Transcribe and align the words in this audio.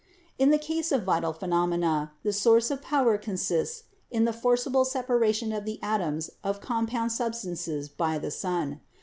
In 0.39 0.49
the 0.49 0.57
case 0.57 0.91
of 0.91 1.03
vital 1.03 1.31
phenomena, 1.31 2.13
the 2.23 2.33
source 2.33 2.71
of 2.71 2.81
power 2.81 3.19
con 3.19 3.35
sists 3.35 3.83
in 4.09 4.25
the 4.25 4.33
forcible 4.33 4.83
separation 4.83 5.51
of 5.51 5.63
the 5.63 5.77
atoms 5.83 6.31
of 6.43 6.59
compound 6.59 7.11
substances 7.11 7.87
by 7.87 8.17
the 8.17 8.31
sun. 8.31 8.81